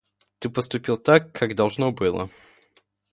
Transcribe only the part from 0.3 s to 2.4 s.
Ты поступил так, как должно было.